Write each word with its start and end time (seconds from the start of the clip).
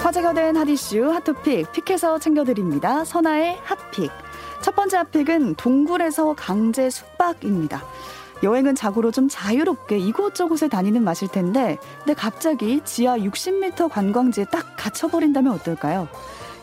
화제가 0.00 0.32
된 0.34 0.56
핫이슈 0.56 1.10
핫토픽 1.12 1.72
픽해서 1.72 2.18
챙겨드립니다. 2.18 3.04
선아의 3.04 3.58
핫픽. 3.62 4.10
첫 4.62 4.74
번째 4.74 4.96
핫픽은 4.98 5.54
동굴에서 5.54 6.34
강제 6.34 6.90
숙박입니다. 6.90 7.82
여행은 8.42 8.74
자고로 8.74 9.10
좀 9.10 9.28
자유롭게 9.28 9.98
이곳저곳에 9.98 10.68
다니는 10.68 11.02
맛일 11.02 11.28
텐데, 11.28 11.78
근데 11.98 12.14
갑자기 12.14 12.80
지하 12.84 13.18
60m 13.18 13.88
관광지에 13.90 14.46
딱 14.46 14.76
갇혀버린다면 14.76 15.52
어떨까요? 15.54 16.08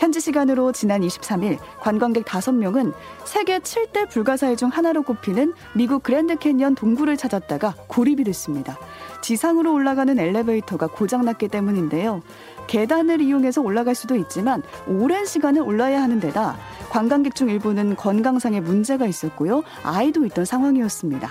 현지 0.00 0.18
시간으로 0.18 0.72
지난 0.72 1.02
23일 1.02 1.58
관광객 1.78 2.24
5명은 2.24 2.94
세계 3.26 3.58
7대 3.58 4.08
불가사의 4.08 4.56
중 4.56 4.70
하나로 4.70 5.02
꼽히는 5.02 5.52
미국 5.74 6.02
그랜드 6.02 6.36
캐니언 6.36 6.74
동굴을 6.74 7.18
찾았다가 7.18 7.74
고립이 7.86 8.24
됐습니다. 8.24 8.78
지상으로 9.20 9.74
올라가는 9.74 10.18
엘리베이터가 10.18 10.86
고장났기 10.86 11.48
때문인데요. 11.48 12.22
계단을 12.66 13.20
이용해서 13.20 13.60
올라갈 13.60 13.94
수도 13.94 14.16
있지만 14.16 14.62
오랜 14.88 15.26
시간을 15.26 15.60
올라야 15.60 16.00
하는 16.00 16.18
데다 16.18 16.56
관광객 16.88 17.34
중 17.34 17.50
일부는 17.50 17.96
건강상의 17.96 18.62
문제가 18.62 19.04
있었고요. 19.04 19.62
아이도 19.82 20.24
있던 20.24 20.46
상황이었습니다. 20.46 21.30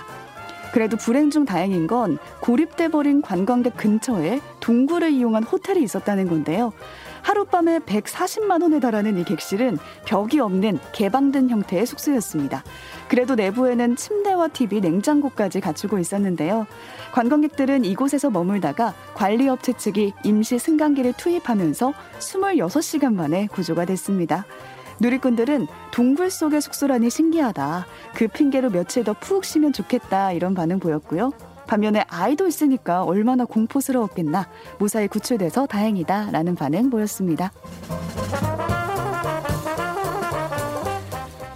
그래도 0.72 0.96
불행 0.96 1.30
중 1.30 1.44
다행인 1.44 1.88
건 1.88 2.18
고립돼 2.40 2.88
버린 2.88 3.20
관광객 3.22 3.76
근처에 3.76 4.40
동굴을 4.60 5.10
이용한 5.10 5.42
호텔이 5.42 5.82
있었다는 5.82 6.28
건데요. 6.28 6.72
하룻밤에 7.22 7.80
140만 7.80 8.62
원에 8.62 8.80
달하는 8.80 9.18
이 9.18 9.24
객실은 9.24 9.78
벽이 10.06 10.40
없는 10.40 10.78
개방된 10.92 11.50
형태의 11.50 11.86
숙소였습니다. 11.86 12.64
그래도 13.08 13.34
내부에는 13.34 13.96
침대와 13.96 14.48
TV, 14.48 14.80
냉장고까지 14.80 15.60
갖추고 15.60 15.98
있었는데요. 15.98 16.66
관광객들은 17.12 17.84
이곳에서 17.84 18.30
머물다가 18.30 18.94
관리업체 19.14 19.72
측이 19.74 20.12
임시 20.24 20.58
승강기를 20.58 21.14
투입하면서 21.14 21.92
26시간 22.18 23.14
만에 23.14 23.46
구조가 23.48 23.84
됐습니다. 23.86 24.44
누리꾼들은 25.00 25.66
동굴 25.92 26.30
속의 26.30 26.60
숙소라니 26.60 27.08
신기하다. 27.08 27.86
그 28.14 28.28
핑계로 28.28 28.70
며칠 28.70 29.02
더 29.02 29.14
푹 29.14 29.44
쉬면 29.44 29.72
좋겠다. 29.72 30.32
이런 30.32 30.54
반응 30.54 30.78
보였고요. 30.78 31.32
반면에 31.70 32.04
아이도 32.08 32.48
있으니까 32.48 33.04
얼마나 33.04 33.44
공포스러웠겠나. 33.44 34.48
무사히 34.80 35.06
구출돼서 35.06 35.66
다행이다. 35.66 36.32
라는 36.32 36.56
반응 36.56 36.90
보였습니다. 36.90 37.52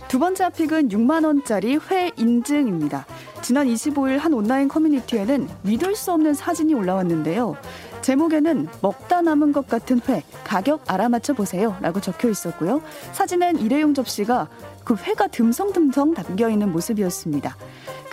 두 0.06 0.20
번째 0.20 0.50
픽은 0.50 0.90
6만 0.90 1.26
원짜리 1.26 1.76
회 1.90 2.12
인증입니다. 2.16 3.06
지난 3.42 3.66
25일 3.66 4.18
한 4.18 4.32
온라인 4.32 4.68
커뮤니티에는 4.68 5.48
믿을 5.62 5.96
수 5.96 6.12
없는 6.12 6.34
사진이 6.34 6.74
올라왔는데요. 6.74 7.56
제목에는 8.00 8.68
먹다 8.82 9.20
남은 9.20 9.52
것 9.52 9.66
같은 9.66 10.00
회, 10.08 10.22
가격 10.44 10.84
알아맞혀 10.86 11.32
보세요. 11.32 11.76
라고 11.80 12.00
적혀 12.00 12.30
있었고요. 12.30 12.82
사진엔 13.10 13.58
일회용 13.58 13.94
접시가 13.94 14.48
그 14.84 14.94
회가 14.94 15.26
듬성듬성 15.26 16.14
담겨 16.14 16.48
있는 16.48 16.70
모습이었습니다. 16.70 17.56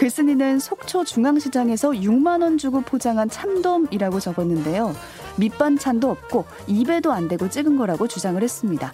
글쓴이는 0.02 0.58
속초 0.58 1.04
중앙시장에서 1.04 1.92
6만 1.92 2.42
원 2.42 2.58
주고 2.58 2.82
포장한 2.82 3.30
참돔이라고 3.30 4.20
적었는데요. 4.20 4.96
밑반찬도 5.36 6.10
없고 6.10 6.46
입에도 6.66 7.12
안 7.12 7.28
대고 7.28 7.52
찍은 7.52 7.78
거라고 7.78 8.08
주장을 8.08 8.42
했습니다. 8.42 8.94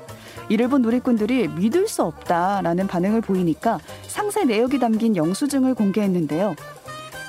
이를 0.50 0.68
본 0.68 0.82
누리꾼들이 0.82 1.48
믿을 1.48 1.88
수 1.88 2.04
없다라는 2.04 2.88
반응을 2.88 3.22
보이니까 3.22 3.80
상세 4.06 4.44
내역이 4.44 4.80
담긴 4.80 5.16
영수증을 5.16 5.76
공개했는데요. 5.76 6.58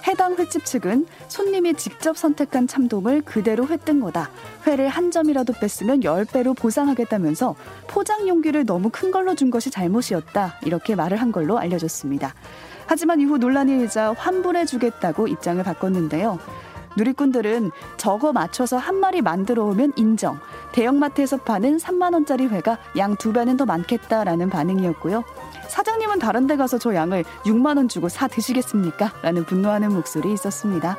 해당 0.08 0.34
횟집 0.34 0.64
측은 0.64 1.06
손님이 1.28 1.74
직접 1.74 2.18
선택한 2.18 2.66
참돔을 2.66 3.22
그대로 3.22 3.64
회뜬 3.68 4.00
거다. 4.00 4.30
회를 4.66 4.88
한 4.88 5.12
점이라도 5.12 5.52
뺐으면 5.52 6.00
10배로 6.00 6.56
보상하겠다면서 6.56 7.54
포장 7.86 8.26
용기를 8.26 8.66
너무 8.66 8.90
큰 8.90 9.12
걸로 9.12 9.36
준 9.36 9.50
것이 9.50 9.70
잘못이었다. 9.70 10.58
이렇게 10.64 10.96
말을 10.96 11.20
한 11.20 11.30
걸로 11.30 11.58
알려졌습니다. 11.58 12.34
하지만 12.88 13.20
이후 13.20 13.36
논란이 13.38 13.72
일자 13.80 14.12
환불해 14.14 14.64
주겠다고 14.64 15.28
입장을 15.28 15.62
바꿨는데요. 15.62 16.38
누리꾼들은 16.96 17.70
저거 17.98 18.32
맞춰서 18.32 18.78
한 18.78 18.96
마리 18.96 19.20
만들어 19.22 19.64
오면 19.66 19.92
인정. 19.96 20.40
대형마트에서 20.72 21.36
파는 21.36 21.76
3만 21.76 22.14
원짜리 22.14 22.46
회가 22.46 22.78
양 22.96 23.14
두 23.16 23.32
배는 23.32 23.56
더 23.56 23.66
많겠다라는 23.66 24.48
반응이었고요. 24.50 25.22
사장님은 25.68 26.18
다른 26.18 26.46
데 26.46 26.56
가서 26.56 26.78
저 26.78 26.94
양을 26.94 27.24
6만 27.44 27.76
원 27.76 27.88
주고 27.88 28.08
사 28.08 28.26
드시겠습니까? 28.26 29.12
라는 29.22 29.44
분노하는 29.44 29.92
목소리 29.92 30.32
있었습니다. 30.32 30.96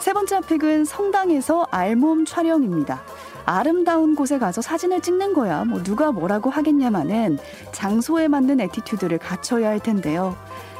세 0.00 0.12
번째 0.12 0.40
pick은 0.40 0.84
성당에서 0.84 1.66
알몸 1.70 2.24
촬영입니다. 2.24 3.02
아름다운 3.46 4.14
곳에 4.16 4.38
가서 4.38 4.60
사진을 4.60 5.00
찍는 5.00 5.32
거야. 5.32 5.64
뭐 5.64 5.82
누가 5.82 6.12
뭐라고 6.12 6.50
하겠냐마는 6.50 7.38
장소에 7.72 8.28
맞는 8.28 8.60
attitude를 8.60 9.18
갖춰야 9.18 9.68
할 9.68 9.80
텐데요. 9.80 10.36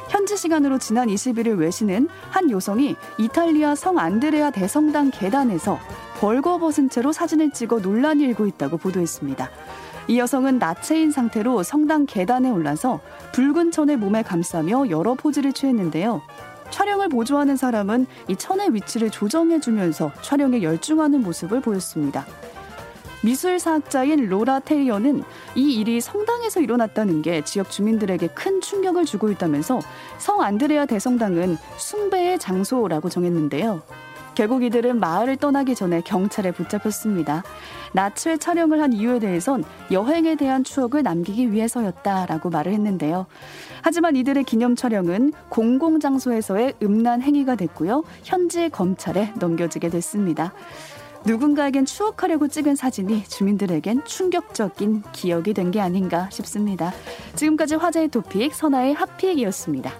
현지 0.09 0.37
시간으로 0.37 0.77
지난 0.77 1.07
21일 1.07 1.57
외신은 1.57 2.07
한 2.29 2.51
여성이 2.51 2.95
이탈리아 3.17 3.75
성 3.75 3.97
안드레아 3.97 4.51
대성당 4.51 5.11
계단에서 5.11 5.79
벌거벗은 6.19 6.89
채로 6.89 7.11
사진을 7.11 7.51
찍어 7.51 7.79
논란이 7.79 8.23
일고 8.23 8.45
있다고 8.45 8.77
보도했습니다. 8.77 9.49
이 10.09 10.19
여성은 10.19 10.59
나체인 10.59 11.11
상태로 11.11 11.63
성당 11.63 12.05
계단에 12.05 12.49
올라서 12.49 13.01
붉은 13.33 13.71
천을 13.71 13.97
몸에 13.97 14.23
감싸며 14.23 14.89
여러 14.89 15.15
포즈를 15.15 15.51
취했는데요. 15.51 16.21
촬영을 16.69 17.09
보조하는 17.09 17.55
사람은 17.57 18.07
이 18.27 18.35
천의 18.35 18.73
위치를 18.73 19.09
조정해주면서 19.09 20.11
촬영에 20.21 20.63
열중하는 20.63 21.21
모습을 21.23 21.61
보였습니다. 21.61 22.25
미술사학자인 23.23 24.29
로라 24.29 24.59
테이어는 24.59 25.23
이 25.55 25.73
일이 25.73 25.99
성당에서 26.01 26.61
일어났다는 26.61 27.21
게 27.21 27.43
지역 27.43 27.71
주민들에게 27.71 28.27
큰 28.27 28.61
충격을 28.61 29.05
주고 29.05 29.31
있다면서 29.31 29.79
성 30.17 30.41
안드레아 30.41 30.85
대성당은 30.85 31.57
숭배의 31.77 32.39
장소라고 32.39 33.09
정했는데요. 33.09 33.81
결국 34.35 34.63
이들은 34.63 34.99
마을을 34.99 35.37
떠나기 35.37 35.73
전에 35.73 36.01
경찰에 36.01 36.51
붙잡혔습니다. 36.51 37.43
나츠의 37.93 38.37
촬영을 38.37 38.83
한 38.83 38.93
이유에 38.93 39.17
대해선 39.17 39.63
여행에 39.89 40.35
대한 40.35 40.63
추억을 40.63 41.01
남기기 41.01 41.51
위해서였다라고 41.51 42.51
말을 42.51 42.71
했는데요. 42.71 43.25
하지만 43.81 44.15
이들의 44.15 44.43
기념 44.43 44.75
촬영은 44.75 45.33
공공장소에서의 45.49 46.75
음란 46.83 47.23
행위가 47.23 47.55
됐고요. 47.55 48.03
현지 48.23 48.69
검찰에 48.69 49.33
넘겨지게 49.39 49.89
됐습니다. 49.89 50.53
누군가에겐 51.25 51.85
추억하려고 51.85 52.47
찍은 52.47 52.75
사진이 52.75 53.25
주민들에겐 53.25 54.03
충격적인 54.05 55.03
기억이 55.11 55.53
된 55.53 55.67
게 55.67 55.81
아닌가 55.81 56.29
싶습니다. 56.31 56.93
지금까지 57.35 57.75
화제의 57.75 58.07
토픽 58.07 58.55
선아의 58.55 58.93
핫픽이었습니다. 58.93 59.91